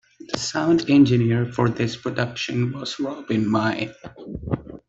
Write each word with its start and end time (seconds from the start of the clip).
The 0.33 0.39
sound 0.39 0.89
engineer 0.89 1.45
for 1.45 1.69
this 1.69 1.95
production 1.95 2.71
was 2.71 2.99
Robin 2.99 3.47
Mai. 3.47 3.93